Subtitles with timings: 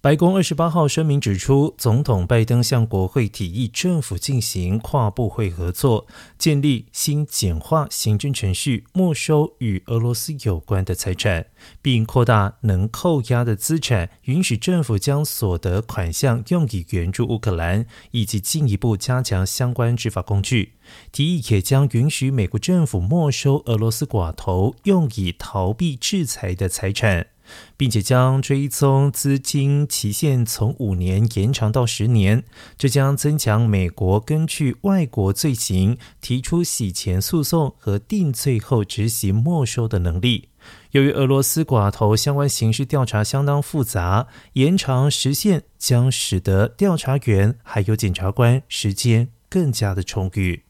[0.00, 6.06] 白宫二十八号声明指出，总统拜登向国会提议政府进行跨部会合作，
[6.38, 11.46] 建立新简化行政程序，没收与俄罗斯有关的财产，
[11.82, 20.74] 并扩大能扣押的资产，允许政府将所得款项用以援助乌克兰，以及进一步加强相关执法工具。
[21.10, 27.26] 提议也将允许美国政府没收俄罗斯寡头用以逃避制裁的财产。
[27.76, 32.44] 并且将追踪资金期限从五年延长到十年，
[32.76, 40.48] 这将增强美国根据外国罪行提出洗钱诉讼和定罪后执行没收的能力。
[40.90, 50.67] 由于俄罗斯寡头相关刑事调查相当复杂，延长时限将使得调查员还有检察官时间更加的充裕。